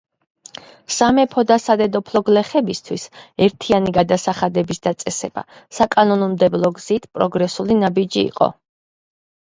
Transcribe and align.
სამეფო 0.93 1.41
და 1.51 1.57
სადედოფლო 1.65 2.21
გლეხებისათვის 2.29 3.05
ერთიანი 3.49 3.93
გადასახადების 3.99 4.81
დაწესება 4.89 5.45
საკანონმდებლო 5.81 6.73
გზით 6.81 7.07
პროგრესული 7.19 7.81
ნაბიჯი 7.85 8.27
იყო. 8.33 8.49